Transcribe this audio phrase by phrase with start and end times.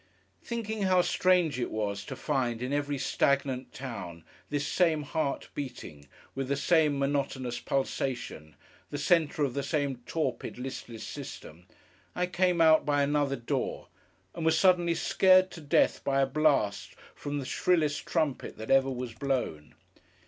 [0.43, 6.07] Thinking how strange it was, to find, in every stagnant town, this same Heart beating
[6.33, 8.55] with the same monotonous pulsation,
[8.89, 11.67] the centre of the same torpid, listless system,
[12.15, 13.89] I came out by another door,
[14.33, 18.89] and was suddenly scared to death by a blast from the shrillest trumpet that ever
[18.89, 19.75] was blown.